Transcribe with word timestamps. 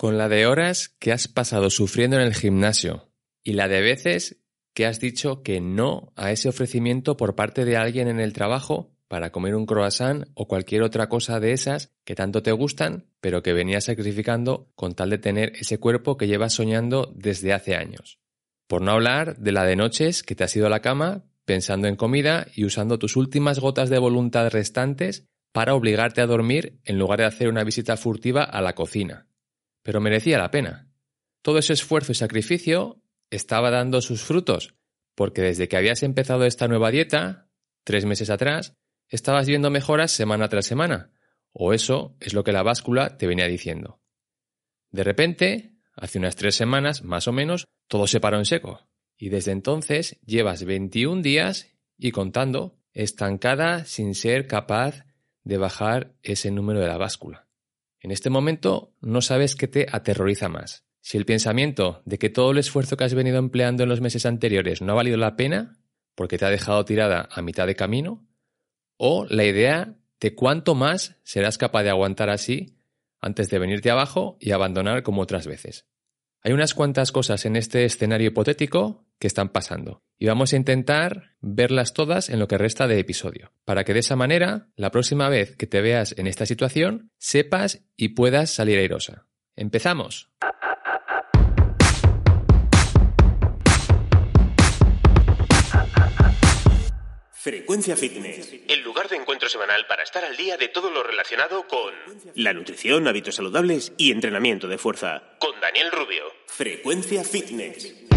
Con 0.00 0.16
la 0.16 0.30
de 0.30 0.46
horas 0.46 0.88
que 0.98 1.12
has 1.12 1.28
pasado 1.28 1.68
sufriendo 1.68 2.16
en 2.16 2.22
el 2.22 2.34
gimnasio 2.34 3.12
y 3.44 3.52
la 3.52 3.68
de 3.68 3.82
veces 3.82 4.40
que 4.72 4.86
has 4.86 4.98
dicho 4.98 5.42
que 5.42 5.60
no 5.60 6.14
a 6.16 6.32
ese 6.32 6.48
ofrecimiento 6.48 7.18
por 7.18 7.36
parte 7.36 7.66
de 7.66 7.76
alguien 7.76 8.08
en 8.08 8.18
el 8.18 8.32
trabajo 8.32 8.96
para 9.08 9.30
comer 9.30 9.54
un 9.54 9.66
croissant 9.66 10.24
o 10.32 10.48
cualquier 10.48 10.84
otra 10.84 11.10
cosa 11.10 11.38
de 11.38 11.52
esas 11.52 11.92
que 12.04 12.14
tanto 12.14 12.42
te 12.42 12.50
gustan, 12.50 13.10
pero 13.20 13.42
que 13.42 13.52
venías 13.52 13.84
sacrificando 13.84 14.70
con 14.74 14.94
tal 14.94 15.10
de 15.10 15.18
tener 15.18 15.52
ese 15.56 15.76
cuerpo 15.76 16.16
que 16.16 16.28
llevas 16.28 16.54
soñando 16.54 17.12
desde 17.14 17.52
hace 17.52 17.76
años. 17.76 18.20
Por 18.68 18.80
no 18.80 18.92
hablar 18.92 19.36
de 19.36 19.52
la 19.52 19.64
de 19.64 19.76
noches 19.76 20.22
que 20.22 20.34
te 20.34 20.44
has 20.44 20.56
ido 20.56 20.66
a 20.66 20.70
la 20.70 20.80
cama 20.80 21.26
pensando 21.44 21.88
en 21.88 21.96
comida 21.96 22.46
y 22.54 22.64
usando 22.64 22.98
tus 22.98 23.16
últimas 23.16 23.58
gotas 23.58 23.90
de 23.90 23.98
voluntad 23.98 24.48
restantes 24.48 25.26
para 25.52 25.74
obligarte 25.74 26.22
a 26.22 26.26
dormir 26.26 26.80
en 26.84 26.98
lugar 26.98 27.18
de 27.18 27.26
hacer 27.26 27.50
una 27.50 27.64
visita 27.64 27.98
furtiva 27.98 28.44
a 28.44 28.62
la 28.62 28.74
cocina. 28.74 29.26
Pero 29.90 30.00
merecía 30.00 30.38
la 30.38 30.52
pena. 30.52 30.88
Todo 31.42 31.58
ese 31.58 31.72
esfuerzo 31.72 32.12
y 32.12 32.14
sacrificio 32.14 33.02
estaba 33.28 33.72
dando 33.72 34.00
sus 34.00 34.22
frutos, 34.22 34.76
porque 35.16 35.42
desde 35.42 35.66
que 35.66 35.76
habías 35.76 36.04
empezado 36.04 36.44
esta 36.44 36.68
nueva 36.68 36.92
dieta, 36.92 37.48
tres 37.82 38.04
meses 38.04 38.30
atrás, 38.30 38.76
estabas 39.08 39.48
viendo 39.48 39.68
mejoras 39.68 40.12
semana 40.12 40.48
tras 40.48 40.66
semana, 40.66 41.10
o 41.50 41.72
eso 41.72 42.14
es 42.20 42.34
lo 42.34 42.44
que 42.44 42.52
la 42.52 42.62
báscula 42.62 43.16
te 43.16 43.26
venía 43.26 43.48
diciendo. 43.48 44.00
De 44.92 45.02
repente, 45.02 45.74
hace 45.96 46.20
unas 46.20 46.36
tres 46.36 46.54
semanas, 46.54 47.02
más 47.02 47.26
o 47.26 47.32
menos, 47.32 47.66
todo 47.88 48.06
se 48.06 48.20
paró 48.20 48.38
en 48.38 48.44
seco, 48.44 48.86
y 49.16 49.28
desde 49.28 49.50
entonces 49.50 50.20
llevas 50.24 50.62
21 50.62 51.20
días 51.20 51.66
y 51.98 52.12
contando, 52.12 52.78
estancada 52.92 53.86
sin 53.86 54.14
ser 54.14 54.46
capaz 54.46 55.04
de 55.42 55.58
bajar 55.58 56.14
ese 56.22 56.52
número 56.52 56.78
de 56.78 56.86
la 56.86 56.96
báscula. 56.96 57.49
En 58.00 58.10
este 58.10 58.30
momento 58.30 58.94
no 59.00 59.20
sabes 59.20 59.54
qué 59.54 59.68
te 59.68 59.86
aterroriza 59.90 60.48
más. 60.48 60.84
Si 61.00 61.16
el 61.18 61.26
pensamiento 61.26 62.02
de 62.04 62.18
que 62.18 62.30
todo 62.30 62.50
el 62.50 62.58
esfuerzo 62.58 62.96
que 62.96 63.04
has 63.04 63.14
venido 63.14 63.38
empleando 63.38 63.82
en 63.82 63.88
los 63.88 64.00
meses 64.00 64.26
anteriores 64.26 64.82
no 64.82 64.92
ha 64.92 64.96
valido 64.96 65.16
la 65.16 65.36
pena, 65.36 65.78
porque 66.14 66.38
te 66.38 66.44
ha 66.44 66.50
dejado 66.50 66.84
tirada 66.84 67.28
a 67.30 67.42
mitad 67.42 67.66
de 67.66 67.76
camino, 67.76 68.26
o 68.96 69.26
la 69.26 69.44
idea 69.44 69.96
de 70.20 70.34
cuánto 70.34 70.74
más 70.74 71.16
serás 71.22 71.56
capaz 71.56 71.82
de 71.82 71.90
aguantar 71.90 72.30
así 72.30 72.78
antes 73.20 73.48
de 73.50 73.58
venirte 73.58 73.90
abajo 73.90 74.36
y 74.40 74.52
abandonar 74.52 75.02
como 75.02 75.22
otras 75.22 75.46
veces. 75.46 75.86
Hay 76.42 76.52
unas 76.52 76.74
cuantas 76.74 77.12
cosas 77.12 77.44
en 77.44 77.56
este 77.56 77.84
escenario 77.84 78.28
hipotético 78.28 79.06
que 79.18 79.26
están 79.26 79.50
pasando 79.50 80.02
y 80.20 80.26
vamos 80.26 80.52
a 80.52 80.56
intentar 80.56 81.32
verlas 81.40 81.94
todas 81.94 82.28
en 82.28 82.38
lo 82.38 82.46
que 82.46 82.58
resta 82.58 82.86
de 82.86 82.98
episodio, 82.98 83.52
para 83.64 83.84
que 83.84 83.94
de 83.94 84.00
esa 84.00 84.16
manera, 84.16 84.68
la 84.76 84.90
próxima 84.90 85.30
vez 85.30 85.56
que 85.56 85.66
te 85.66 85.80
veas 85.80 86.14
en 86.18 86.26
esta 86.26 86.44
situación, 86.44 87.10
sepas 87.16 87.86
y 87.96 88.10
puedas 88.10 88.50
salir 88.50 88.78
airosa. 88.78 89.26
¡Empezamos! 89.56 90.30
Frecuencia 97.32 97.96
Fitness. 97.96 98.52
El 98.68 98.82
lugar 98.82 99.08
de 99.08 99.16
encuentro 99.16 99.48
semanal 99.48 99.86
para 99.86 100.02
estar 100.02 100.22
al 100.22 100.36
día 100.36 100.58
de 100.58 100.68
todo 100.68 100.90
lo 100.90 101.02
relacionado 101.02 101.66
con 101.66 101.94
La 102.34 102.52
nutrición, 102.52 103.08
hábitos 103.08 103.36
saludables 103.36 103.94
y 103.96 104.12
entrenamiento 104.12 104.68
de 104.68 104.76
fuerza. 104.76 105.22
con 105.38 105.58
Daniel 105.62 105.90
Rubio. 105.90 106.24
Frecuencia 106.46 107.24
Fitness. 107.24 108.09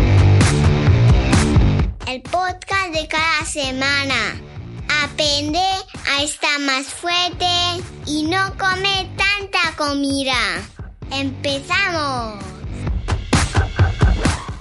El 2.07 2.21
podcast 2.21 2.93
de 2.93 3.07
cada 3.07 3.45
semana. 3.45 4.41
Aprende 5.03 5.59
a 6.11 6.23
estar 6.23 6.59
más 6.59 6.85
fuerte 6.85 7.45
y 8.05 8.23
no 8.23 8.57
comer 8.57 9.07
tanta 9.15 9.75
comida. 9.77 10.35
¡Empezamos! 11.11 12.43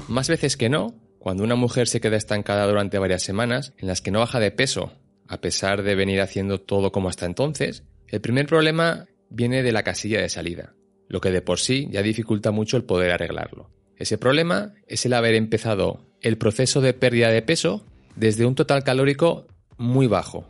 Más 0.09 0.29
veces 0.29 0.57
que 0.57 0.69
no, 0.69 0.95
cuando 1.19 1.43
una 1.43 1.57
mujer 1.57 1.89
se 1.89 2.01
queda 2.01 2.17
estancada 2.17 2.67
durante 2.67 2.98
varias 2.98 3.23
semanas, 3.23 3.73
en 3.79 3.89
las 3.89 4.01
que 4.01 4.13
no 4.13 4.20
baja 4.20 4.39
de 4.39 4.53
peso, 4.53 4.93
a 5.27 5.41
pesar 5.41 5.83
de 5.83 5.95
venir 5.95 6.20
haciendo 6.20 6.61
todo 6.61 6.92
como 6.92 7.08
hasta 7.08 7.27
entonces, 7.27 7.83
el 8.07 8.20
primer 8.20 8.47
problema 8.47 9.07
viene 9.31 9.63
de 9.63 9.73
la 9.73 9.83
casilla 9.83 10.20
de 10.20 10.29
salida, 10.29 10.75
lo 11.08 11.20
que 11.20 11.33
de 11.33 11.42
por 11.42 11.58
sí 11.58 11.89
ya 11.91 12.02
dificulta 12.02 12.51
mucho 12.51 12.77
el 12.77 12.85
poder 12.85 13.11
arreglarlo. 13.11 13.70
Ese 13.97 14.17
problema 14.17 14.75
es 14.86 15.05
el 15.07 15.14
haber 15.14 15.35
empezado 15.35 16.11
el 16.22 16.38
proceso 16.38 16.80
de 16.80 16.94
pérdida 16.94 17.28
de 17.28 17.42
peso 17.42 17.84
desde 18.16 18.46
un 18.46 18.55
total 18.55 18.84
calórico 18.84 19.46
muy 19.77 20.06
bajo, 20.06 20.48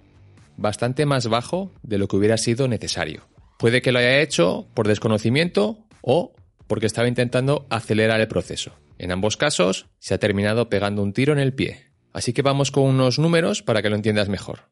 bastante 0.56 1.06
más 1.06 1.26
bajo 1.28 1.72
de 1.82 1.98
lo 1.98 2.08
que 2.08 2.16
hubiera 2.16 2.36
sido 2.36 2.68
necesario. 2.68 3.26
Puede 3.58 3.82
que 3.82 3.92
lo 3.92 3.98
haya 3.98 4.20
hecho 4.20 4.68
por 4.74 4.88
desconocimiento 4.88 5.86
o 6.02 6.34
porque 6.66 6.86
estaba 6.86 7.08
intentando 7.08 7.66
acelerar 7.70 8.20
el 8.20 8.28
proceso. 8.28 8.72
En 8.98 9.10
ambos 9.10 9.36
casos, 9.36 9.86
se 9.98 10.14
ha 10.14 10.18
terminado 10.18 10.68
pegando 10.68 11.02
un 11.02 11.12
tiro 11.12 11.32
en 11.32 11.38
el 11.38 11.54
pie. 11.54 11.92
Así 12.12 12.32
que 12.32 12.42
vamos 12.42 12.70
con 12.70 12.84
unos 12.84 13.18
números 13.18 13.62
para 13.62 13.82
que 13.82 13.90
lo 13.90 13.96
entiendas 13.96 14.28
mejor. 14.28 14.70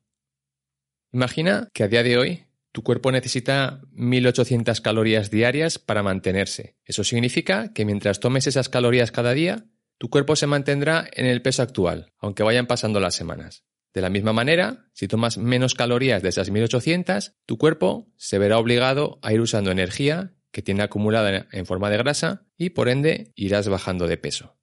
Imagina 1.13 1.69
que 1.73 1.85
a 1.85 1.89
día 1.89 2.03
de 2.03 2.19
hoy 2.19 2.45
tu 2.73 2.83
cuerpo 2.83 3.11
necesita 3.11 3.81
1800 3.93 4.81
calorías 4.81 5.31
diarias 5.31 5.79
para 5.79 6.03
mantenerse. 6.03 6.77
Eso 6.85 7.03
significa 7.03 7.73
que 7.73 7.85
mientras 7.85 8.21
tomes 8.21 8.47
esas 8.47 8.69
calorías 8.69 9.11
cada 9.11 9.33
día, 9.33 9.65
tu 10.01 10.09
cuerpo 10.09 10.35
se 10.35 10.47
mantendrá 10.47 11.07
en 11.13 11.27
el 11.27 11.43
peso 11.43 11.61
actual, 11.61 12.15
aunque 12.17 12.43
vayan 12.43 12.67
pasando 12.67 13.01
las 13.01 13.15
semanas. 13.15 13.67
De 13.93 14.01
la 14.01 14.09
misma 14.09 14.33
manera, 14.33 14.87
si 14.95 15.09
tomas 15.09 15.37
menos 15.37 15.75
calorías 15.75 16.23
de 16.23 16.31
esas 16.31 16.49
1800, 16.49 17.35
tu 17.45 17.59
cuerpo 17.59 18.11
se 18.17 18.39
verá 18.39 18.57
obligado 18.57 19.19
a 19.21 19.35
ir 19.35 19.43
usando 19.43 19.71
energía 19.71 20.33
que 20.53 20.63
tiene 20.63 20.85
acumulada 20.85 21.49
en 21.53 21.67
forma 21.67 21.91
de 21.91 21.99
grasa 21.99 22.47
y 22.57 22.71
por 22.71 22.89
ende 22.89 23.35
irás 23.37 23.69
bajando 23.69 24.07
de 24.07 24.17
peso. 24.17 24.57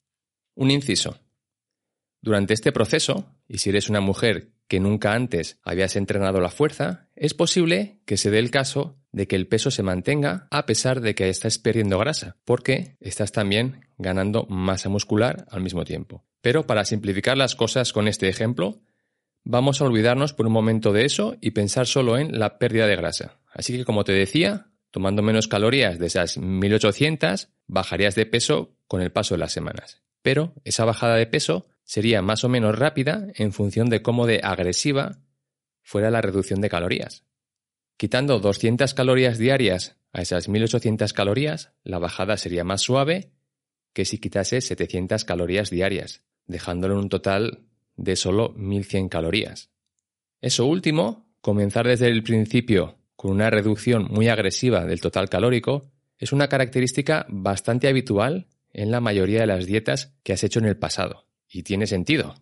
Un 0.55 0.71
inciso. 0.71 1.19
Durante 2.27 2.53
este 2.53 2.73
proceso, 2.73 3.31
y 3.47 3.59
si 3.59 3.69
eres 3.69 3.87
una 3.87 4.01
mujer 4.01 4.49
que 4.67 4.81
nunca 4.81 5.13
antes 5.13 5.61
habías 5.63 5.95
entrenado 5.95 6.41
la 6.41 6.49
fuerza, 6.49 7.07
es 7.15 7.33
posible 7.33 8.01
que 8.03 8.17
se 8.17 8.29
dé 8.29 8.39
el 8.39 8.51
caso 8.51 8.97
de 9.13 9.29
que 9.29 9.37
el 9.37 9.47
peso 9.47 9.71
se 9.71 9.81
mantenga 9.81 10.45
a 10.51 10.65
pesar 10.65 10.99
de 10.99 11.15
que 11.15 11.29
estás 11.29 11.57
perdiendo 11.57 11.97
grasa, 11.97 12.35
porque 12.43 12.97
estás 12.99 13.31
también 13.31 13.85
ganando 13.97 14.45
masa 14.49 14.89
muscular 14.89 15.45
al 15.49 15.61
mismo 15.61 15.85
tiempo. 15.85 16.25
Pero 16.41 16.67
para 16.67 16.83
simplificar 16.83 17.37
las 17.37 17.55
cosas 17.55 17.93
con 17.93 18.09
este 18.09 18.27
ejemplo, 18.27 18.81
vamos 19.45 19.79
a 19.79 19.85
olvidarnos 19.85 20.33
por 20.33 20.47
un 20.47 20.51
momento 20.51 20.91
de 20.91 21.05
eso 21.05 21.37
y 21.39 21.51
pensar 21.51 21.87
solo 21.87 22.17
en 22.17 22.37
la 22.37 22.59
pérdida 22.59 22.87
de 22.87 22.97
grasa. 22.97 23.39
Así 23.53 23.77
que 23.77 23.85
como 23.85 24.03
te 24.03 24.11
decía, 24.11 24.67
tomando 24.91 25.21
menos 25.21 25.47
calorías 25.47 25.97
de 25.97 26.07
esas 26.07 26.37
1800, 26.37 27.47
bajarías 27.67 28.15
de 28.15 28.25
peso 28.25 28.75
con 28.85 29.01
el 29.01 29.13
paso 29.13 29.35
de 29.35 29.39
las 29.39 29.53
semanas. 29.53 30.01
Pero 30.21 30.51
esa 30.65 30.83
bajada 30.83 31.15
de 31.15 31.25
peso 31.25 31.67
sería 31.87 32.21
más 32.21 32.43
o 32.43 32.49
menos 32.49 32.77
rápida 32.77 33.27
en 33.35 33.53
función 33.53 33.89
de 33.89 34.01
cómo 34.01 34.27
de 34.27 34.41
agresiva 34.43 35.19
fuera 35.81 36.11
la 36.11 36.21
reducción 36.21 36.59
de 36.59 36.69
calorías. 36.69 37.23
Quitando 37.95 38.39
200 38.39 38.93
calorías 38.93 39.37
diarias 39.37 39.97
a 40.11 40.21
esas 40.21 40.49
1800 40.49 41.13
calorías, 41.13 41.71
la 41.83 41.97
bajada 41.97 42.37
sería 42.37 42.65
más 42.65 42.81
suave 42.81 43.31
que 43.93 44.03
si 44.03 44.19
quitase 44.19 44.59
700 44.61 45.23
calorías 45.23 45.69
diarias, 45.69 46.23
dejándolo 46.45 46.95
en 46.95 46.99
un 46.99 47.09
total 47.09 47.63
de 47.95 48.17
solo 48.17 48.53
1100 48.57 49.07
calorías. 49.07 49.71
Eso 50.41 50.65
último, 50.65 51.31
comenzar 51.41 51.87
desde 51.87 52.07
el 52.07 52.21
principio 52.21 52.99
con 53.15 53.31
una 53.31 53.49
reducción 53.49 54.07
muy 54.11 54.27
agresiva 54.27 54.85
del 54.85 55.01
total 55.01 55.29
calórico, 55.29 55.89
es 56.19 56.33
una 56.33 56.49
característica 56.49 57.25
bastante 57.29 57.87
habitual 57.87 58.47
en 58.73 58.91
la 58.91 58.99
mayoría 58.99 59.39
de 59.39 59.47
las 59.47 59.65
dietas 59.65 60.13
que 60.23 60.33
has 60.33 60.43
hecho 60.43 60.59
en 60.59 60.65
el 60.65 60.77
pasado. 60.77 61.26
Y 61.49 61.63
tiene 61.63 61.87
sentido, 61.87 62.35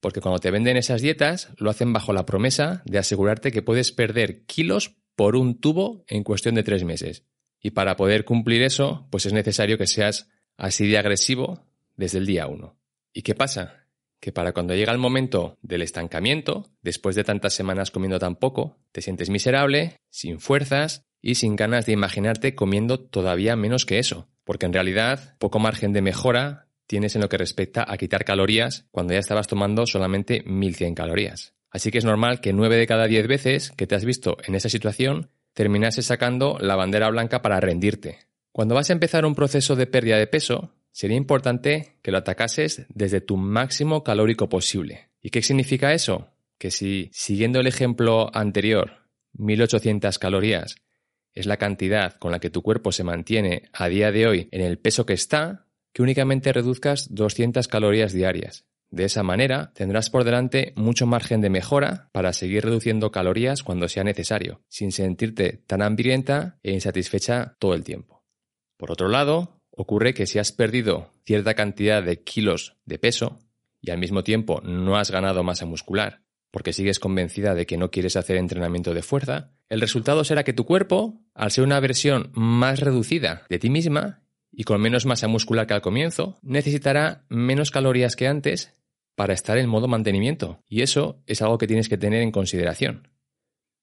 porque 0.00 0.20
cuando 0.20 0.38
te 0.38 0.50
venden 0.50 0.76
esas 0.76 1.02
dietas 1.02 1.50
lo 1.56 1.70
hacen 1.70 1.92
bajo 1.92 2.12
la 2.12 2.26
promesa 2.26 2.82
de 2.84 2.98
asegurarte 2.98 3.52
que 3.52 3.62
puedes 3.62 3.92
perder 3.92 4.44
kilos 4.44 4.96
por 5.16 5.36
un 5.36 5.60
tubo 5.60 6.04
en 6.08 6.24
cuestión 6.24 6.54
de 6.54 6.62
tres 6.62 6.84
meses. 6.84 7.24
Y 7.60 7.70
para 7.70 7.96
poder 7.96 8.24
cumplir 8.24 8.62
eso, 8.62 9.06
pues 9.10 9.24
es 9.26 9.32
necesario 9.32 9.78
que 9.78 9.86
seas 9.86 10.28
así 10.56 10.86
de 10.86 10.98
agresivo 10.98 11.64
desde 11.96 12.18
el 12.18 12.26
día 12.26 12.46
uno. 12.46 12.76
¿Y 13.12 13.22
qué 13.22 13.34
pasa? 13.34 13.84
que 14.24 14.32
para 14.32 14.52
cuando 14.52 14.74
llega 14.74 14.90
el 14.90 14.96
momento 14.96 15.58
del 15.60 15.82
estancamiento, 15.82 16.70
después 16.80 17.14
de 17.14 17.24
tantas 17.24 17.52
semanas 17.52 17.90
comiendo 17.90 18.18
tan 18.18 18.36
poco, 18.36 18.78
te 18.90 19.02
sientes 19.02 19.28
miserable, 19.28 19.98
sin 20.08 20.40
fuerzas 20.40 21.02
y 21.20 21.34
sin 21.34 21.56
ganas 21.56 21.84
de 21.84 21.92
imaginarte 21.92 22.54
comiendo 22.54 22.98
todavía 22.98 23.54
menos 23.54 23.84
que 23.84 23.98
eso, 23.98 24.30
porque 24.44 24.64
en 24.64 24.72
realidad 24.72 25.36
poco 25.38 25.58
margen 25.58 25.92
de 25.92 26.00
mejora 26.00 26.63
tienes 26.86 27.14
en 27.14 27.22
lo 27.22 27.28
que 27.28 27.38
respecta 27.38 27.84
a 27.86 27.96
quitar 27.96 28.24
calorías 28.24 28.86
cuando 28.90 29.12
ya 29.12 29.18
estabas 29.18 29.46
tomando 29.46 29.86
solamente 29.86 30.42
1100 30.46 30.94
calorías. 30.94 31.54
Así 31.70 31.90
que 31.90 31.98
es 31.98 32.04
normal 32.04 32.40
que 32.40 32.52
9 32.52 32.76
de 32.76 32.86
cada 32.86 33.06
10 33.06 33.26
veces 33.26 33.72
que 33.72 33.86
te 33.86 33.94
has 33.94 34.04
visto 34.04 34.36
en 34.46 34.54
esa 34.54 34.68
situación 34.68 35.30
terminases 35.54 36.06
sacando 36.06 36.58
la 36.60 36.76
bandera 36.76 37.08
blanca 37.10 37.42
para 37.42 37.60
rendirte. 37.60 38.18
Cuando 38.52 38.74
vas 38.74 38.90
a 38.90 38.92
empezar 38.92 39.24
un 39.24 39.34
proceso 39.34 39.74
de 39.74 39.86
pérdida 39.86 40.18
de 40.18 40.26
peso, 40.26 40.72
sería 40.92 41.16
importante 41.16 41.96
que 42.02 42.12
lo 42.12 42.18
atacases 42.18 42.86
desde 42.88 43.20
tu 43.20 43.36
máximo 43.36 44.04
calórico 44.04 44.48
posible. 44.48 45.08
¿Y 45.20 45.30
qué 45.30 45.42
significa 45.42 45.92
eso? 45.92 46.28
Que 46.58 46.70
si, 46.70 47.10
siguiendo 47.12 47.58
el 47.58 47.66
ejemplo 47.66 48.30
anterior, 48.32 49.08
1800 49.32 50.18
calorías, 50.18 50.76
es 51.32 51.46
la 51.46 51.56
cantidad 51.56 52.14
con 52.14 52.30
la 52.30 52.38
que 52.38 52.50
tu 52.50 52.62
cuerpo 52.62 52.92
se 52.92 53.02
mantiene 53.02 53.68
a 53.72 53.88
día 53.88 54.12
de 54.12 54.28
hoy 54.28 54.48
en 54.52 54.60
el 54.60 54.78
peso 54.78 55.04
que 55.04 55.14
está, 55.14 55.63
que 55.94 56.02
únicamente 56.02 56.52
reduzcas 56.52 57.14
200 57.14 57.66
calorías 57.68 58.12
diarias. 58.12 58.66
De 58.90 59.04
esa 59.04 59.22
manera 59.22 59.72
tendrás 59.74 60.10
por 60.10 60.24
delante 60.24 60.72
mucho 60.76 61.06
margen 61.06 61.40
de 61.40 61.50
mejora 61.50 62.10
para 62.12 62.32
seguir 62.32 62.64
reduciendo 62.64 63.10
calorías 63.10 63.62
cuando 63.62 63.88
sea 63.88 64.04
necesario, 64.04 64.60
sin 64.68 64.92
sentirte 64.92 65.62
tan 65.66 65.82
hambrienta 65.82 66.58
e 66.62 66.72
insatisfecha 66.72 67.56
todo 67.58 67.74
el 67.74 67.84
tiempo. 67.84 68.24
Por 68.76 68.90
otro 68.90 69.08
lado, 69.08 69.60
ocurre 69.70 70.14
que 70.14 70.26
si 70.26 70.38
has 70.38 70.52
perdido 70.52 71.12
cierta 71.24 71.54
cantidad 71.54 72.02
de 72.02 72.22
kilos 72.22 72.76
de 72.84 72.98
peso 72.98 73.38
y 73.80 73.90
al 73.90 73.98
mismo 73.98 74.24
tiempo 74.24 74.60
no 74.62 74.96
has 74.96 75.10
ganado 75.10 75.42
masa 75.44 75.64
muscular, 75.64 76.22
porque 76.50 76.72
sigues 76.72 76.98
convencida 76.98 77.54
de 77.54 77.66
que 77.66 77.76
no 77.76 77.90
quieres 77.90 78.16
hacer 78.16 78.36
entrenamiento 78.36 78.94
de 78.94 79.02
fuerza, 79.02 79.52
el 79.68 79.80
resultado 79.80 80.24
será 80.24 80.44
que 80.44 80.52
tu 80.52 80.64
cuerpo, 80.66 81.20
al 81.34 81.50
ser 81.50 81.64
una 81.64 81.80
versión 81.80 82.30
más 82.34 82.80
reducida 82.80 83.44
de 83.48 83.58
ti 83.58 83.70
misma 83.70 84.23
y 84.56 84.64
con 84.64 84.80
menos 84.80 85.06
masa 85.06 85.28
muscular 85.28 85.66
que 85.66 85.74
al 85.74 85.82
comienzo, 85.82 86.38
necesitará 86.42 87.24
menos 87.28 87.70
calorías 87.70 88.16
que 88.16 88.28
antes 88.28 88.72
para 89.14 89.34
estar 89.34 89.58
en 89.58 89.68
modo 89.68 89.88
mantenimiento. 89.88 90.60
Y 90.68 90.82
eso 90.82 91.22
es 91.26 91.42
algo 91.42 91.58
que 91.58 91.66
tienes 91.66 91.88
que 91.88 91.98
tener 91.98 92.22
en 92.22 92.32
consideración. 92.32 93.08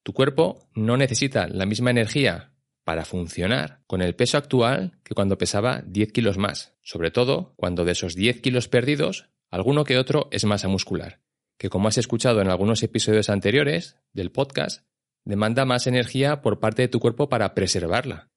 Tu 0.04 0.14
cuerpo 0.14 0.70
no 0.74 0.98
necesita 0.98 1.48
la 1.48 1.66
misma 1.66 1.92
energía 1.92 2.54
para 2.84 3.06
funcionar 3.06 3.82
con 3.88 4.02
el 4.02 4.16
peso 4.16 4.38
actual 4.38 5.00
que 5.04 5.14
cuando 5.14 5.38
pesaba 5.38 5.84
10 5.86 6.12
kilos 6.12 6.38
más, 6.38 6.74
sobre 6.82 7.12
todo 7.12 7.54
cuando 7.56 7.86
de 7.86 7.92
esos 7.92 8.16
10 8.16 8.42
kilos 8.42 8.68
perdidos, 8.68 9.30
alguno 9.50 9.84
que 9.84 9.98
otro 9.98 10.28
es 10.32 10.46
masa 10.46 10.68
muscular 10.68 11.22
que 11.62 11.70
como 11.70 11.88
has 11.88 12.00
escuchado 12.00 12.42
en 12.42 12.50
algunos 12.50 12.82
episodios 12.82 13.30
anteriores 13.30 13.96
del 14.14 14.32
podcast, 14.32 14.84
demanda 15.26 15.64
más 15.64 15.86
energía 15.86 16.42
por 16.42 16.60
parte 16.60 16.82
de 16.82 16.88
tu 16.88 17.00
cuerpo 17.00 17.30
para 17.30 17.54
preservarla. 17.54 18.32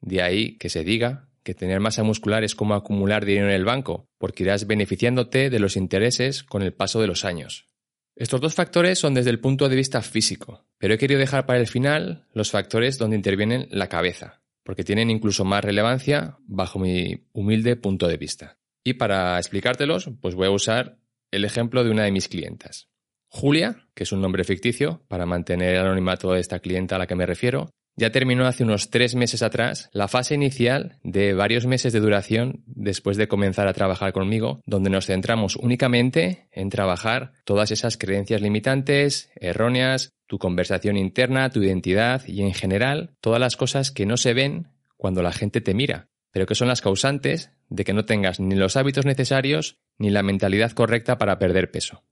De 0.00 0.22
ahí 0.22 0.58
que 0.58 0.68
se 0.68 0.84
diga 0.84 1.28
que 1.42 1.54
tener 1.54 1.80
masa 1.80 2.02
muscular 2.02 2.44
es 2.44 2.54
como 2.54 2.74
acumular 2.74 3.24
dinero 3.24 3.48
en 3.48 3.54
el 3.54 3.64
banco, 3.64 4.06
porque 4.18 4.44
irás 4.44 4.66
beneficiándote 4.66 5.50
de 5.50 5.58
los 5.58 5.76
intereses 5.76 6.42
con 6.42 6.62
el 6.62 6.72
paso 6.72 7.00
de 7.00 7.06
los 7.06 7.24
años. 7.24 7.66
Estos 8.14 8.40
dos 8.40 8.54
factores 8.54 8.98
son 8.98 9.14
desde 9.14 9.30
el 9.30 9.40
punto 9.40 9.68
de 9.68 9.76
vista 9.76 10.02
físico, 10.02 10.66
pero 10.78 10.94
he 10.94 10.98
querido 10.98 11.18
dejar 11.18 11.46
para 11.46 11.60
el 11.60 11.66
final 11.66 12.26
los 12.34 12.50
factores 12.50 12.98
donde 12.98 13.16
intervienen 13.16 13.68
la 13.70 13.88
cabeza, 13.88 14.42
porque 14.64 14.84
tienen 14.84 15.10
incluso 15.10 15.44
más 15.44 15.64
relevancia 15.64 16.36
bajo 16.46 16.78
mi 16.78 17.26
humilde 17.32 17.76
punto 17.76 18.08
de 18.08 18.18
vista. 18.18 18.58
Y 18.84 18.94
para 18.94 19.38
explicártelos, 19.38 20.10
pues 20.20 20.34
voy 20.34 20.48
a 20.48 20.50
usar 20.50 20.98
el 21.30 21.44
ejemplo 21.44 21.84
de 21.84 21.90
una 21.90 22.04
de 22.04 22.12
mis 22.12 22.28
clientas. 22.28 22.88
Julia, 23.28 23.88
que 23.94 24.02
es 24.02 24.12
un 24.12 24.20
nombre 24.20 24.44
ficticio 24.44 25.02
para 25.08 25.24
mantener 25.24 25.74
el 25.74 25.80
anonimato 25.80 26.32
de 26.32 26.40
esta 26.40 26.60
clienta 26.60 26.96
a 26.96 26.98
la 26.98 27.06
que 27.06 27.14
me 27.14 27.24
refiero, 27.24 27.70
ya 27.96 28.10
terminó 28.10 28.46
hace 28.46 28.64
unos 28.64 28.90
tres 28.90 29.14
meses 29.14 29.42
atrás 29.42 29.90
la 29.92 30.08
fase 30.08 30.34
inicial 30.34 30.98
de 31.02 31.34
varios 31.34 31.66
meses 31.66 31.92
de 31.92 32.00
duración 32.00 32.62
después 32.66 33.16
de 33.16 33.28
comenzar 33.28 33.68
a 33.68 33.74
trabajar 33.74 34.12
conmigo, 34.12 34.60
donde 34.66 34.90
nos 34.90 35.06
centramos 35.06 35.56
únicamente 35.56 36.48
en 36.52 36.70
trabajar 36.70 37.32
todas 37.44 37.70
esas 37.70 37.96
creencias 37.96 38.40
limitantes, 38.40 39.30
erróneas, 39.36 40.10
tu 40.26 40.38
conversación 40.38 40.96
interna, 40.96 41.50
tu 41.50 41.62
identidad 41.62 42.22
y 42.26 42.42
en 42.42 42.54
general 42.54 43.16
todas 43.20 43.40
las 43.40 43.56
cosas 43.56 43.90
que 43.90 44.06
no 44.06 44.16
se 44.16 44.32
ven 44.32 44.68
cuando 44.96 45.22
la 45.22 45.32
gente 45.32 45.60
te 45.60 45.74
mira, 45.74 46.08
pero 46.30 46.46
que 46.46 46.54
son 46.54 46.68
las 46.68 46.80
causantes 46.80 47.50
de 47.68 47.84
que 47.84 47.92
no 47.92 48.04
tengas 48.04 48.40
ni 48.40 48.54
los 48.54 48.76
hábitos 48.76 49.04
necesarios 49.04 49.76
ni 49.98 50.10
la 50.10 50.22
mentalidad 50.22 50.72
correcta 50.72 51.18
para 51.18 51.38
perder 51.38 51.70
peso. 51.70 52.04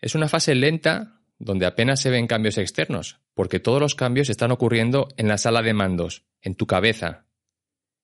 Es 0.00 0.14
una 0.14 0.28
fase 0.28 0.54
lenta 0.54 1.17
donde 1.38 1.66
apenas 1.66 2.00
se 2.00 2.10
ven 2.10 2.26
cambios 2.26 2.58
externos, 2.58 3.20
porque 3.34 3.60
todos 3.60 3.80
los 3.80 3.94
cambios 3.94 4.28
están 4.28 4.50
ocurriendo 4.50 5.08
en 5.16 5.28
la 5.28 5.38
sala 5.38 5.62
de 5.62 5.72
mandos, 5.72 6.24
en 6.40 6.54
tu 6.54 6.66
cabeza. 6.66 7.26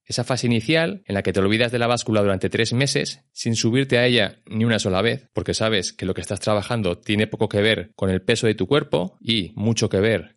Esa 0.06 0.24
fase 0.24 0.46
inicial, 0.46 1.02
en 1.06 1.14
la 1.14 1.22
que 1.22 1.32
te 1.32 1.40
olvidas 1.40 1.72
de 1.72 1.78
la 1.78 1.86
báscula 1.86 2.20
durante 2.20 2.50
tres 2.50 2.74
meses, 2.74 3.24
sin 3.32 3.56
subirte 3.56 3.98
a 3.98 4.06
ella 4.06 4.42
ni 4.46 4.64
una 4.64 4.78
sola 4.78 5.00
vez, 5.00 5.28
porque 5.32 5.54
sabes 5.54 5.92
que 5.92 6.04
lo 6.04 6.12
que 6.12 6.20
estás 6.20 6.40
trabajando 6.40 6.98
tiene 6.98 7.26
poco 7.26 7.48
que 7.48 7.62
ver 7.62 7.92
con 7.96 8.10
el 8.10 8.20
peso 8.20 8.46
de 8.46 8.54
tu 8.54 8.66
cuerpo 8.66 9.16
y 9.20 9.52
mucho 9.54 9.88
que 9.88 10.00
ver, 10.00 10.36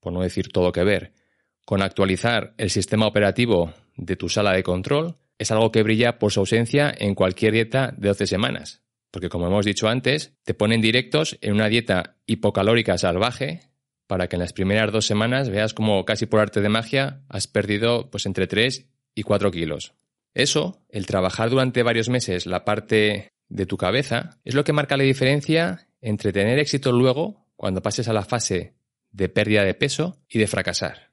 por 0.00 0.12
no 0.12 0.22
decir 0.22 0.48
todo 0.48 0.72
que 0.72 0.82
ver, 0.82 1.12
con 1.64 1.80
actualizar 1.82 2.54
el 2.58 2.70
sistema 2.70 3.06
operativo 3.06 3.72
de 3.96 4.16
tu 4.16 4.28
sala 4.28 4.52
de 4.52 4.64
control, 4.64 5.16
es 5.38 5.52
algo 5.52 5.70
que 5.70 5.84
brilla 5.84 6.18
por 6.18 6.32
su 6.32 6.40
ausencia 6.40 6.92
en 6.96 7.14
cualquier 7.14 7.52
dieta 7.52 7.94
de 7.96 8.08
12 8.08 8.26
semanas. 8.26 8.82
Porque 9.10 9.28
como 9.28 9.46
hemos 9.46 9.64
dicho 9.64 9.88
antes, 9.88 10.34
te 10.44 10.54
ponen 10.54 10.80
directos 10.80 11.38
en 11.40 11.54
una 11.54 11.68
dieta 11.68 12.16
hipocalórica 12.26 12.98
salvaje 12.98 13.60
para 14.06 14.28
que 14.28 14.36
en 14.36 14.40
las 14.40 14.52
primeras 14.52 14.92
dos 14.92 15.06
semanas 15.06 15.50
veas 15.50 15.74
como 15.74 16.04
casi 16.04 16.26
por 16.26 16.40
arte 16.40 16.60
de 16.60 16.68
magia 16.68 17.22
has 17.28 17.46
perdido 17.46 18.10
pues 18.10 18.26
entre 18.26 18.46
3 18.46 18.86
y 19.14 19.22
4 19.22 19.50
kilos. 19.50 19.94
Eso, 20.34 20.82
el 20.88 21.06
trabajar 21.06 21.50
durante 21.50 21.82
varios 21.82 22.08
meses 22.08 22.46
la 22.46 22.64
parte 22.64 23.32
de 23.48 23.66
tu 23.66 23.76
cabeza, 23.76 24.38
es 24.44 24.54
lo 24.54 24.64
que 24.64 24.72
marca 24.72 24.96
la 24.96 25.04
diferencia 25.04 25.88
entre 26.00 26.32
tener 26.32 26.58
éxito 26.58 26.92
luego, 26.92 27.46
cuando 27.56 27.82
pases 27.82 28.08
a 28.08 28.12
la 28.12 28.24
fase 28.24 28.74
de 29.10 29.28
pérdida 29.28 29.64
de 29.64 29.74
peso, 29.74 30.20
y 30.28 30.38
de 30.38 30.46
fracasar. 30.46 31.12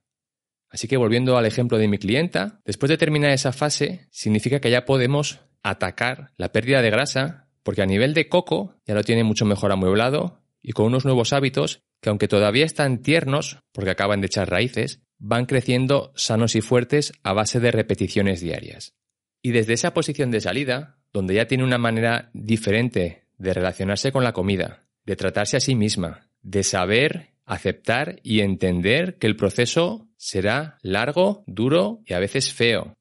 Así 0.70 0.88
que 0.88 0.98
volviendo 0.98 1.38
al 1.38 1.46
ejemplo 1.46 1.78
de 1.78 1.88
mi 1.88 1.98
clienta, 1.98 2.60
después 2.66 2.90
de 2.90 2.98
terminar 2.98 3.32
esa 3.32 3.54
fase, 3.54 4.08
significa 4.12 4.60
que 4.60 4.70
ya 4.70 4.86
podemos 4.86 5.40
atacar 5.64 6.34
la 6.38 6.52
pérdida 6.52 6.82
de 6.82 6.92
grasa, 6.92 7.45
porque 7.66 7.82
a 7.82 7.88
nivel 7.88 8.14
de 8.14 8.30
coco 8.30 8.76
ya 8.86 8.94
lo 8.94 9.04
tiene 9.04 9.24
mucho 9.24 9.44
mejor 9.44 9.72
amueblado 9.72 10.40
y 10.62 10.74
con 10.74 10.86
unos 10.86 11.04
nuevos 11.04 11.34
hábitos 11.34 11.82
que 12.00 12.10
aunque 12.10 12.28
todavía 12.28 12.64
están 12.64 13.02
tiernos, 13.02 13.58
porque 13.72 13.90
acaban 13.90 14.22
de 14.22 14.28
echar 14.28 14.52
raíces, 14.52 15.02
van 15.18 15.48
creciendo 15.48 16.14
sanos 16.16 16.56
y 16.56 16.62
fuertes 16.62 17.12
a 17.24 17.34
base 17.34 17.60
de 17.60 17.72
repeticiones 17.72 18.40
diarias. 18.40 18.94
Y 19.42 19.52
desde 19.52 19.74
esa 19.74 19.96
posición 19.96 20.30
de 20.30 20.42
salida, 20.42 21.00
donde 21.12 21.34
ya 21.34 21.48
tiene 21.48 21.64
una 21.64 21.80
manera 21.80 22.30
diferente 22.34 23.24
de 23.40 23.54
relacionarse 23.54 24.12
con 24.12 24.24
la 24.24 24.34
comida, 24.34 24.84
de 25.04 25.16
tratarse 25.16 25.58
a 25.58 25.62
sí 25.62 25.74
misma, 25.74 26.30
de 26.44 26.62
saber 26.62 27.32
aceptar 27.46 28.20
y 28.22 28.42
entender 28.42 29.18
que 29.18 29.26
el 29.26 29.36
proceso 29.36 30.08
será 30.18 30.78
largo, 30.84 31.44
duro 31.48 32.04
y 32.06 32.14
a 32.14 32.20
veces 32.20 32.54
feo. 32.54 32.94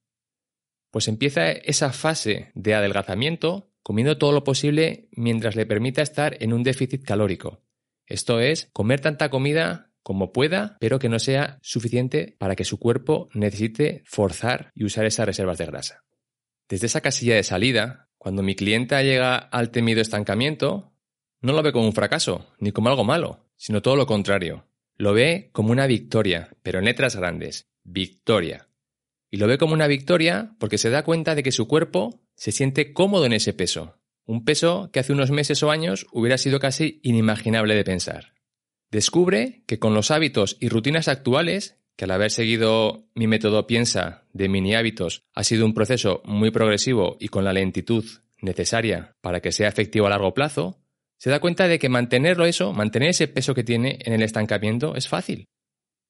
Pues 0.91 1.09
empieza 1.09 1.51
esa 1.51 1.93
fase 1.93 2.51
de 2.55 2.75
adelgazamiento 2.75 3.74
comiendo 3.85 4.17
todo 4.17 4.33
lo 4.33 4.45
posible 4.45 5.09
mientras 5.13 5.55
le 5.55 5.67
permita 5.67 6.01
estar 6.03 6.43
en 6.43 6.55
un 6.55 6.63
déficit 6.63 7.05
calórico. 7.05 7.63
Esto 8.07 8.41
es, 8.41 8.71
comer 8.73 9.01
tanta 9.01 9.29
comida 9.29 9.93
como 10.03 10.33
pueda, 10.33 10.79
pero 10.81 10.99
que 10.99 11.11
no 11.11 11.19
sea 11.19 11.59
suficiente 11.63 12.35
para 12.39 12.57
que 12.57 12.65
su 12.65 12.79
cuerpo 12.79 13.29
necesite 13.35 14.03
forzar 14.07 14.73
y 14.75 14.85
usar 14.85 15.05
esas 15.05 15.27
reservas 15.27 15.59
de 15.59 15.67
grasa. 15.67 16.05
Desde 16.67 16.87
esa 16.87 17.03
casilla 17.03 17.37
de 17.37 17.43
salida, 17.43 18.08
cuando 18.17 18.43
mi 18.43 18.55
clienta 18.55 19.03
llega 19.03 19.37
al 19.37 19.70
temido 19.70 20.01
estancamiento, 20.01 20.94
no 21.43 21.53
lo 21.53 21.63
ve 21.63 21.73
como 21.73 21.85
un 21.85 21.93
fracaso, 21.93 22.55
ni 22.58 22.73
como 22.73 22.89
algo 22.89 23.05
malo, 23.05 23.51
sino 23.56 23.82
todo 23.82 23.97
lo 23.97 24.06
contrario. 24.06 24.67
Lo 24.97 25.13
ve 25.13 25.51
como 25.53 25.73
una 25.73 25.87
victoria, 25.87 26.56
pero 26.63 26.79
en 26.79 26.87
letras 26.87 27.17
grandes. 27.17 27.69
Victoria. 27.82 28.69
Y 29.31 29.37
lo 29.37 29.47
ve 29.47 29.58
como 29.58 29.75
una 29.75 29.89
victoria 29.89 30.55
porque 30.58 30.79
se 30.79 30.89
da 30.89 31.05
cuenta 31.05 31.35
de 31.35 31.43
que 31.43 31.53
su 31.53 31.69
cuerpo 31.69 32.24
se 32.36 32.53
siente 32.53 32.93
cómodo 32.93 33.26
en 33.26 33.32
ese 33.32 33.53
peso. 33.53 33.98
Un 34.26 34.44
peso 34.44 34.91
que 34.93 35.00
hace 35.00 35.12
unos 35.12 35.31
meses 35.31 35.62
o 35.62 35.70
años 35.70 36.06
hubiera 36.12 36.38
sido 36.38 36.58
casi 36.58 37.00
inimaginable 37.03 37.74
de 37.74 37.84
pensar. 37.84 38.34
Descubre 38.91 39.64
que 39.67 39.79
con 39.79 39.94
los 39.94 40.10
hábitos 40.10 40.56
y 40.60 40.69
rutinas 40.69 41.08
actuales, 41.08 41.81
que 41.96 42.05
al 42.05 42.12
haber 42.12 42.31
seguido 42.31 43.08
mi 43.14 43.26
método 43.26 43.67
piensa 43.67 44.24
de 44.32 44.48
mini 44.48 44.74
hábitos 44.74 45.24
ha 45.34 45.44
sido 45.44 45.67
un 45.67 45.74
proceso 45.74 46.22
muy 46.24 46.50
progresivo 46.50 47.17
y 47.20 47.29
con 47.29 47.44
la 47.44 47.53
lentitud 47.53 48.05
necesaria 48.41 49.17
para 49.20 49.41
que 49.41 49.53
sea 49.53 49.69
efectivo 49.69 50.06
a 50.06 50.10
largo 50.10 50.34
plazo, 50.34 50.81
se 51.19 51.31
da 51.31 51.41
cuenta 51.41 51.69
de 51.69 51.79
que 51.79 51.88
mantenerlo 51.88 52.44
eso, 52.44 52.72
mantener 52.72 53.10
ese 53.10 53.29
peso 53.29 53.55
que 53.55 53.64
tiene 53.64 53.98
en 54.03 54.12
el 54.12 54.22
estancamiento 54.22 54.94
es 54.94 55.08
fácil, 55.08 55.48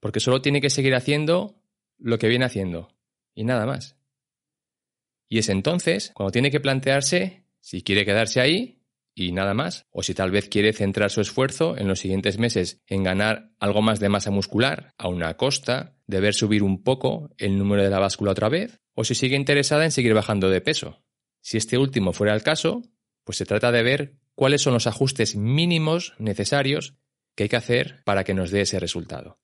porque 0.00 0.20
solo 0.20 0.42
tiene 0.42 0.60
que 0.60 0.70
seguir 0.70 0.94
haciendo 0.94 1.62
lo 1.98 2.18
que 2.18 2.28
viene 2.28 2.44
haciendo 2.44 2.94
y 3.34 3.44
nada 3.44 3.66
más. 3.66 3.96
Y 5.28 5.38
es 5.38 5.48
entonces 5.48 6.12
cuando 6.14 6.32
tiene 6.32 6.50
que 6.50 6.60
plantearse 6.60 7.44
si 7.60 7.82
quiere 7.82 8.04
quedarse 8.04 8.40
ahí 8.40 8.82
y 9.14 9.32
nada 9.32 9.54
más, 9.54 9.86
o 9.90 10.02
si 10.02 10.12
tal 10.12 10.30
vez 10.30 10.48
quiere 10.48 10.72
centrar 10.72 11.10
su 11.10 11.20
esfuerzo 11.20 11.78
en 11.78 11.86
los 11.86 12.00
siguientes 12.00 12.38
meses 12.38 12.82
en 12.86 13.04
ganar 13.04 13.52
algo 13.60 13.80
más 13.80 14.00
de 14.00 14.08
masa 14.08 14.30
muscular 14.30 14.92
a 14.98 15.08
una 15.08 15.36
costa 15.36 15.96
de 16.06 16.20
ver 16.20 16.34
subir 16.34 16.62
un 16.62 16.82
poco 16.82 17.30
el 17.38 17.56
número 17.56 17.82
de 17.82 17.90
la 17.90 18.00
báscula 18.00 18.32
otra 18.32 18.48
vez, 18.48 18.80
o 18.92 19.04
si 19.04 19.14
sigue 19.14 19.36
interesada 19.36 19.84
en 19.84 19.92
seguir 19.92 20.14
bajando 20.14 20.50
de 20.50 20.60
peso. 20.60 21.04
Si 21.40 21.56
este 21.56 21.78
último 21.78 22.12
fuera 22.12 22.34
el 22.34 22.42
caso, 22.42 22.82
pues 23.22 23.38
se 23.38 23.46
trata 23.46 23.70
de 23.70 23.82
ver 23.82 24.18
cuáles 24.34 24.62
son 24.62 24.74
los 24.74 24.86
ajustes 24.86 25.36
mínimos 25.36 26.14
necesarios 26.18 26.94
que 27.36 27.44
hay 27.44 27.48
que 27.48 27.56
hacer 27.56 28.02
para 28.04 28.24
que 28.24 28.34
nos 28.34 28.50
dé 28.50 28.62
ese 28.62 28.80
resultado. 28.80 29.40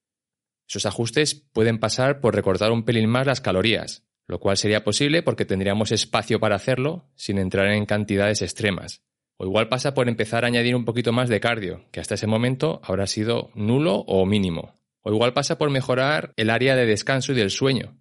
Esos 0.68 0.87
ajustes 0.87 1.34
pueden 1.34 1.78
pasar 1.78 2.20
por 2.20 2.34
recortar 2.34 2.70
un 2.70 2.84
pelín 2.84 3.08
más 3.08 3.26
las 3.26 3.40
calorías, 3.40 4.04
lo 4.30 4.38
cual 4.38 4.56
sería 4.56 4.84
posible 4.84 5.25
porque 5.25 5.44
tendríamos 5.44 5.90
espacio 5.90 6.38
para 6.38 6.54
hacerlo 6.54 7.04
sin 7.16 7.37
entrar 7.37 7.66
en 7.66 7.84
cantidades 7.84 8.42
extremas. 8.42 9.02
O 9.37 9.44
igual 9.44 9.68
pasa 9.68 9.92
por 9.92 10.08
empezar 10.08 10.44
a 10.44 10.46
añadir 10.46 10.76
un 10.76 10.84
poquito 10.84 11.12
más 11.12 11.28
de 11.28 11.40
cardio, 11.40 11.84
que 11.90 11.99
hasta 11.99 12.14
ese 12.14 12.28
momento 12.28 12.80
habrá 12.84 13.08
sido 13.08 13.50
nulo 13.56 14.04
o 14.06 14.25
mínimo. 14.26 14.75
O 15.02 15.10
igual 15.12 15.32
pasa 15.32 15.58
por 15.58 15.70
mejorar 15.70 16.32
el 16.37 16.50
área 16.50 16.76
de 16.76 16.87
descanso 16.87 17.32
y 17.32 17.34
del 17.34 17.50
sueño. 17.50 17.99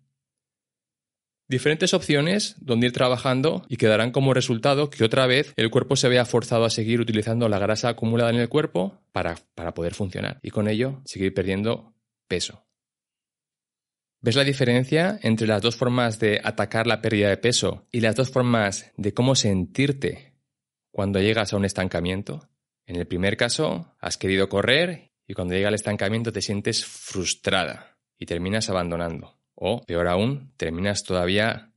Diferentes 1.48 1.96
opciones 1.96 2.56
donde 2.60 2.86
ir 2.86 2.94
trabajando 2.94 3.66
y 3.68 3.78
que 3.78 3.88
darán 3.88 4.12
como 4.12 4.36
resultado 4.36 4.92
que 4.92 5.04
otra 5.04 5.26
vez 5.26 5.52
el 5.56 5.72
cuerpo 5.72 5.96
se 5.96 6.10
vea 6.10 6.26
forzado 6.26 6.64
a 6.64 6.70
seguir 6.70 7.02
utilizando 7.02 7.50
la 7.50 7.58
grasa 7.58 7.90
acumulada 7.90 8.30
en 8.30 8.36
el 8.36 8.50
cuerpo 8.50 9.02
para, 9.12 9.36
para 9.56 9.74
poder 9.74 9.96
funcionar 9.96 10.40
y 10.44 10.52
con 10.52 10.68
ello 10.68 11.02
seguir 11.06 11.34
perdiendo 11.34 11.96
peso. 12.28 12.69
¿Ves 14.22 14.36
la 14.36 14.44
diferencia 14.44 15.18
entre 15.24 15.48
las 15.48 15.62
dos 15.62 15.78
formas 15.78 16.20
de 16.20 16.42
atacar 16.44 16.88
la 16.88 17.02
pérdida 17.02 17.30
de 17.30 17.38
peso 17.38 17.88
y 17.90 18.02
las 18.02 18.16
dos 18.16 18.30
formas 18.30 18.92
de 18.98 19.14
cómo 19.14 19.34
sentirte 19.34 20.36
cuando 20.92 21.22
llegas 21.22 21.54
a 21.54 21.58
un 21.58 21.64
estancamiento? 21.64 22.50
En 22.86 22.98
el 22.98 23.08
primer 23.08 23.38
caso, 23.38 23.96
has 24.00 24.18
querido 24.18 24.50
correr 24.50 25.14
y 25.26 25.36
cuando 25.36 25.54
llega 25.54 25.70
el 25.70 25.76
estancamiento 25.76 26.34
te 26.34 26.42
sientes 26.42 26.84
frustrada 26.84 27.98
y 28.18 28.26
terminas 28.26 28.70
abandonando. 28.70 29.40
O, 29.56 29.84
peor 29.84 30.08
aún, 30.10 30.52
terminas 30.58 31.04
todavía 31.04 31.72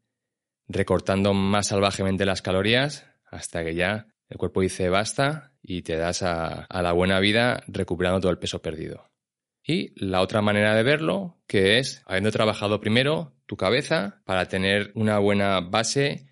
recortando 0.67 1.35
más 1.35 1.69
salvajemente 1.69 2.25
las 2.25 2.43
calorías 2.43 3.07
hasta 3.31 3.63
que 3.63 3.77
ya 3.77 4.09
el 4.29 4.39
cuerpo 4.39 4.63
dice 4.63 4.89
basta 4.89 5.53
y 5.63 5.83
te 5.83 5.97
das 5.97 6.23
a, 6.23 6.65
a, 6.65 6.83
la 6.83 6.93
buena 6.93 7.21
vida 7.21 7.63
recuperando 7.69 8.21
todo 8.21 8.33
el 8.33 8.39
peso 8.39 8.61
perdido. 8.63 9.12
Y 9.65 9.93
la 9.97 10.21
otra 10.21 10.43
manera 10.43 10.75
de 10.75 10.83
verlo, 10.83 11.41
que 11.47 11.79
es 11.79 12.03
habiendo 12.07 12.33
trabajado 12.33 12.81
primero 12.81 13.37
tu 13.47 13.57
cabeza 13.57 14.23
para 14.25 14.49
tener 14.49 14.91
una 14.95 15.19
buena 15.19 15.61
base 15.61 16.27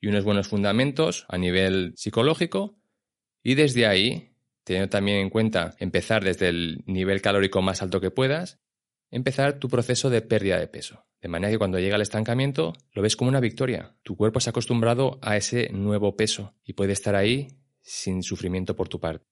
y 0.00 0.06
unos 0.06 0.24
buenos 0.24 0.48
fundamentos 0.48 1.26
a 1.28 1.38
nivel 1.38 1.92
psicológico 1.96 2.78
y 3.42 3.54
desde 3.54 3.86
ahí, 3.86 4.36
teniendo 4.64 4.90
también 4.90 5.18
en 5.18 5.30
cuenta 5.30 5.74
empezar 5.78 6.22
desde 6.22 6.48
el 6.48 6.84
nivel 6.86 7.20
calórico 7.20 7.62
más 7.62 7.82
alto 7.82 8.00
que 8.00 8.10
puedas 8.10 8.60
empezar 9.10 9.58
tu 9.58 9.68
proceso 9.68 10.10
de 10.10 10.22
pérdida 10.22 10.58
de 10.58 10.68
peso. 10.68 11.06
De 11.20 11.28
manera 11.28 11.50
que 11.50 11.58
cuando 11.58 11.78
llega 11.78 11.96
el 11.96 12.02
estancamiento 12.02 12.74
lo 12.92 13.02
ves 13.02 13.16
como 13.16 13.30
una 13.30 13.40
victoria. 13.40 13.96
Tu 14.02 14.16
cuerpo 14.16 14.40
se 14.40 14.50
ha 14.50 14.52
acostumbrado 14.52 15.18
a 15.22 15.36
ese 15.36 15.70
nuevo 15.72 16.16
peso 16.16 16.54
y 16.64 16.74
puede 16.74 16.92
estar 16.92 17.16
ahí 17.16 17.48
sin 17.80 18.22
sufrimiento 18.22 18.76
por 18.76 18.88
tu 18.88 19.00
parte. 19.00 19.24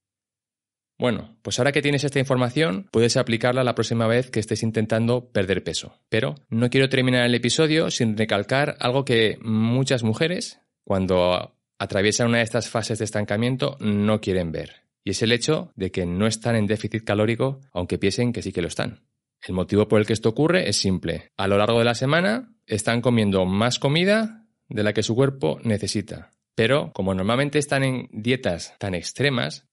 Bueno, 0.98 1.36
pues 1.42 1.58
ahora 1.58 1.72
que 1.72 1.82
tienes 1.82 2.04
esta 2.04 2.18
información, 2.18 2.88
puedes 2.90 3.16
aplicarla 3.16 3.64
la 3.64 3.74
próxima 3.74 4.06
vez 4.06 4.30
que 4.30 4.40
estés 4.40 4.62
intentando 4.62 5.30
perder 5.30 5.62
peso. 5.62 6.00
Pero 6.08 6.36
no 6.48 6.70
quiero 6.70 6.88
terminar 6.88 7.26
el 7.26 7.34
episodio 7.34 7.90
sin 7.90 8.16
recalcar 8.16 8.76
algo 8.80 9.04
que 9.04 9.38
muchas 9.42 10.02
mujeres, 10.02 10.60
cuando 10.84 11.54
atraviesan 11.78 12.28
una 12.28 12.38
de 12.38 12.44
estas 12.44 12.70
fases 12.70 12.98
de 12.98 13.04
estancamiento, 13.04 13.76
no 13.80 14.20
quieren 14.20 14.52
ver. 14.52 14.86
Y 15.04 15.10
es 15.10 15.22
el 15.22 15.32
hecho 15.32 15.70
de 15.76 15.90
que 15.90 16.06
no 16.06 16.26
están 16.26 16.56
en 16.56 16.66
déficit 16.66 17.04
calórico, 17.04 17.60
aunque 17.72 17.98
piensen 17.98 18.32
que 18.32 18.42
sí 18.42 18.52
que 18.52 18.62
lo 18.62 18.68
están. 18.68 19.04
El 19.46 19.54
motivo 19.54 19.86
por 19.86 20.00
el 20.00 20.06
que 20.06 20.14
esto 20.14 20.30
ocurre 20.30 20.68
es 20.68 20.76
simple. 20.76 21.30
A 21.36 21.46
lo 21.46 21.58
largo 21.58 21.78
de 21.78 21.84
la 21.84 21.94
semana 21.94 22.54
están 22.66 23.02
comiendo 23.02 23.44
más 23.44 23.78
comida 23.78 24.46
de 24.68 24.82
la 24.82 24.92
que 24.92 25.02
su 25.02 25.14
cuerpo 25.14 25.60
necesita. 25.62 26.32
Pero 26.54 26.90
como 26.92 27.14
normalmente 27.14 27.58
están 27.58 27.84
en 27.84 28.08
dietas 28.10 28.74
tan 28.78 28.94
extremas, 28.94 29.65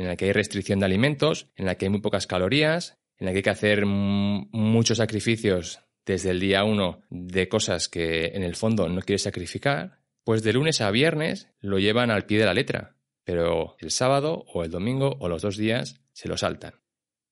en 0.00 0.06
la 0.06 0.16
que 0.16 0.24
hay 0.24 0.32
restricción 0.32 0.78
de 0.78 0.86
alimentos, 0.86 1.50
en 1.56 1.66
la 1.66 1.74
que 1.74 1.84
hay 1.84 1.90
muy 1.90 2.00
pocas 2.00 2.26
calorías, 2.26 2.98
en 3.18 3.26
la 3.26 3.32
que 3.32 3.38
hay 3.38 3.42
que 3.42 3.50
hacer 3.50 3.84
muchos 3.84 4.96
sacrificios 4.96 5.80
desde 6.06 6.30
el 6.30 6.40
día 6.40 6.64
uno 6.64 7.02
de 7.10 7.50
cosas 7.50 7.90
que 7.90 8.28
en 8.28 8.42
el 8.42 8.56
fondo 8.56 8.88
no 8.88 9.02
quieres 9.02 9.24
sacrificar, 9.24 9.98
pues 10.24 10.42
de 10.42 10.54
lunes 10.54 10.80
a 10.80 10.90
viernes 10.90 11.50
lo 11.60 11.78
llevan 11.78 12.10
al 12.10 12.24
pie 12.24 12.38
de 12.38 12.46
la 12.46 12.54
letra, 12.54 12.96
pero 13.24 13.76
el 13.78 13.90
sábado 13.90 14.46
o 14.46 14.64
el 14.64 14.70
domingo 14.70 15.18
o 15.20 15.28
los 15.28 15.42
dos 15.42 15.58
días 15.58 16.00
se 16.12 16.28
lo 16.28 16.38
saltan. 16.38 16.80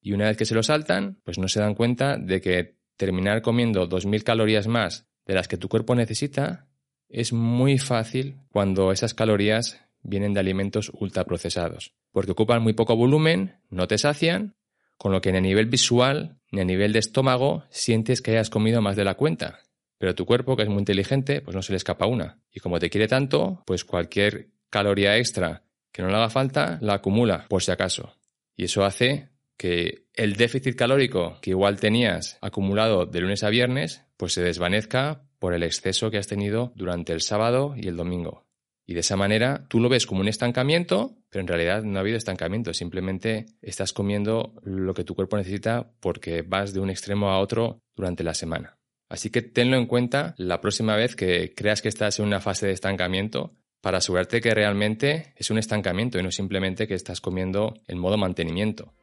Y 0.02 0.12
una 0.12 0.26
vez 0.26 0.36
que 0.36 0.44
se 0.44 0.54
lo 0.54 0.62
saltan, 0.62 1.22
pues 1.24 1.38
no 1.38 1.48
se 1.48 1.60
dan 1.60 1.74
cuenta 1.74 2.18
de 2.18 2.42
que 2.42 2.76
terminar 2.98 3.40
comiendo 3.40 3.88
2.000 3.88 4.24
calorías 4.24 4.66
más 4.66 5.08
de 5.24 5.32
las 5.32 5.48
que 5.48 5.56
tu 5.56 5.70
cuerpo 5.70 5.94
necesita 5.94 6.68
es 7.08 7.32
muy 7.32 7.78
fácil 7.78 8.36
cuando 8.50 8.92
esas 8.92 9.14
calorías 9.14 9.87
vienen 10.08 10.34
de 10.34 10.40
alimentos 10.40 10.90
ultraprocesados, 10.94 11.94
porque 12.12 12.32
ocupan 12.32 12.62
muy 12.62 12.72
poco 12.72 12.96
volumen, 12.96 13.60
no 13.70 13.86
te 13.86 13.98
sacian, 13.98 14.56
con 14.96 15.12
lo 15.12 15.20
que 15.20 15.32
ni 15.32 15.38
a 15.38 15.40
nivel 15.40 15.66
visual 15.66 16.38
ni 16.50 16.60
a 16.60 16.64
nivel 16.64 16.92
de 16.92 16.98
estómago 16.98 17.64
sientes 17.70 18.20
que 18.20 18.32
hayas 18.32 18.50
comido 18.50 18.82
más 18.82 18.96
de 18.96 19.04
la 19.04 19.14
cuenta. 19.14 19.60
Pero 19.98 20.14
tu 20.14 20.26
cuerpo, 20.26 20.56
que 20.56 20.62
es 20.62 20.68
muy 20.68 20.78
inteligente, 20.78 21.40
pues 21.40 21.54
no 21.54 21.62
se 21.62 21.72
le 21.72 21.76
escapa 21.76 22.06
una. 22.06 22.40
Y 22.52 22.60
como 22.60 22.78
te 22.78 22.90
quiere 22.90 23.08
tanto, 23.08 23.62
pues 23.66 23.84
cualquier 23.84 24.50
caloría 24.70 25.16
extra 25.16 25.64
que 25.92 26.02
no 26.02 26.08
le 26.08 26.16
haga 26.16 26.30
falta, 26.30 26.78
la 26.80 26.94
acumula, 26.94 27.46
por 27.48 27.62
si 27.62 27.72
acaso. 27.72 28.14
Y 28.56 28.64
eso 28.64 28.84
hace 28.84 29.30
que 29.56 30.06
el 30.14 30.36
déficit 30.36 30.76
calórico 30.76 31.38
que 31.42 31.50
igual 31.50 31.80
tenías 31.80 32.38
acumulado 32.40 33.06
de 33.06 33.20
lunes 33.20 33.42
a 33.42 33.50
viernes, 33.50 34.04
pues 34.16 34.32
se 34.32 34.42
desvanezca 34.42 35.24
por 35.38 35.54
el 35.54 35.62
exceso 35.62 36.10
que 36.10 36.18
has 36.18 36.28
tenido 36.28 36.72
durante 36.76 37.12
el 37.12 37.20
sábado 37.20 37.74
y 37.76 37.88
el 37.88 37.96
domingo. 37.96 38.47
Y 38.88 38.94
de 38.94 39.00
esa 39.00 39.16
manera 39.16 39.66
tú 39.68 39.80
lo 39.80 39.90
ves 39.90 40.06
como 40.06 40.22
un 40.22 40.28
estancamiento, 40.28 41.14
pero 41.28 41.42
en 41.42 41.46
realidad 41.46 41.82
no 41.82 41.98
ha 41.98 42.00
habido 42.00 42.16
estancamiento, 42.16 42.72
simplemente 42.72 43.44
estás 43.60 43.92
comiendo 43.92 44.54
lo 44.62 44.94
que 44.94 45.04
tu 45.04 45.14
cuerpo 45.14 45.36
necesita 45.36 45.92
porque 46.00 46.40
vas 46.40 46.72
de 46.72 46.80
un 46.80 46.88
extremo 46.88 47.28
a 47.28 47.38
otro 47.38 47.82
durante 47.94 48.24
la 48.24 48.32
semana. 48.32 48.78
Así 49.10 49.28
que 49.28 49.42
tenlo 49.42 49.76
en 49.76 49.84
cuenta 49.84 50.34
la 50.38 50.62
próxima 50.62 50.96
vez 50.96 51.16
que 51.16 51.52
creas 51.54 51.82
que 51.82 51.88
estás 51.88 52.18
en 52.18 52.24
una 52.24 52.40
fase 52.40 52.66
de 52.66 52.72
estancamiento 52.72 53.54
para 53.82 53.98
asegurarte 53.98 54.40
que 54.40 54.54
realmente 54.54 55.34
es 55.36 55.50
un 55.50 55.58
estancamiento 55.58 56.18
y 56.18 56.22
no 56.22 56.30
simplemente 56.30 56.88
que 56.88 56.94
estás 56.94 57.20
comiendo 57.20 57.74
en 57.88 57.98
modo 57.98 58.16
mantenimiento. 58.16 58.94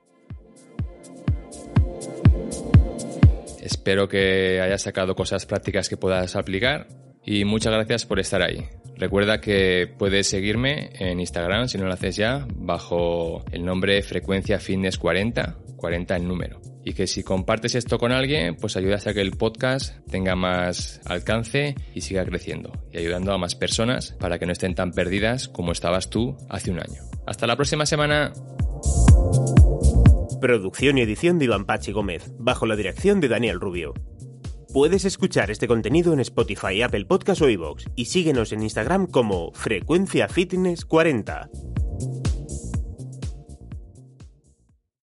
Espero 3.62 4.08
que 4.08 4.62
hayas 4.62 4.82
sacado 4.82 5.16
cosas 5.16 5.46
prácticas 5.46 5.90
que 5.90 5.98
puedas 5.98 6.36
aplicar 6.36 6.88
y 7.24 7.46
muchas 7.46 7.72
gracias 7.72 8.08
por 8.08 8.20
estar 8.20 8.42
ahí. 8.42 8.68
Recuerda 8.98 9.42
que 9.42 9.94
puedes 9.98 10.28
seguirme 10.28 10.90
en 11.00 11.20
Instagram 11.20 11.68
si 11.68 11.78
no 11.78 11.86
lo 11.86 11.94
haces 11.94 12.16
ya 12.16 12.48
bajo 12.56 13.44
el 13.52 13.66
nombre 13.66 14.02
Frecuencia 14.02 14.60
Fitness 14.60 14.98
40, 14.98 15.58
40 15.76 16.16
el 16.16 16.28
número. 16.28 16.62
Y 16.84 16.94
que 16.94 17.08
si 17.08 17.24
compartes 17.24 17.76
esto 17.76 17.98
con 17.98 18.12
alguien, 18.12 18.56
pues 18.56 18.78
ayudas 18.78 19.08
a 19.08 19.14
que 19.14 19.22
el 19.22 19.32
podcast 19.32 19.98
tenga 20.10 20.36
más 20.36 21.02
alcance 21.06 21.76
y 21.94 22.02
siga 22.02 22.24
creciendo 22.26 22.72
y 22.92 23.00
ayudando 23.00 23.34
a 23.34 23.38
más 23.38 23.56
personas 23.56 24.16
para 24.20 24.38
que 24.38 24.46
no 24.46 24.52
estén 24.52 24.76
tan 24.76 24.92
perdidas 24.92 25.48
como 25.48 25.72
estabas 25.72 26.10
tú 26.10 26.38
hace 26.48 26.72
un 26.72 26.80
año. 26.80 27.02
Hasta 27.26 27.48
la 27.48 27.56
próxima 27.56 27.86
semana. 27.86 28.34
Producción 30.40 31.00
y 31.00 31.02
edición 31.02 31.40
de 31.40 31.46
Iván 31.46 31.66
Pachi 31.66 31.92
Gómez, 31.92 32.32
bajo 32.38 32.68
la 32.68 32.76
dirección 32.76 33.20
de 33.20 33.30
Daniel 33.30 33.60
Rubio. 33.60 33.94
Puedes 34.76 35.06
escuchar 35.06 35.52
este 35.52 35.70
contenido 35.70 36.12
en 36.12 36.20
Spotify, 36.20 36.82
Apple 36.82 37.06
Podcast 37.06 37.42
o 37.42 37.50
iVoox 37.50 37.86
y 37.96 38.08
síguenos 38.08 38.52
en 38.52 38.62
Instagram 38.62 39.08
como 39.08 39.54
Frecuencia 39.54 40.28
Fitness 40.28 40.84
40. 40.84 41.50